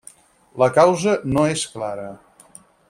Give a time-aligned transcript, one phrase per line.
[0.61, 2.11] La causa no és clara.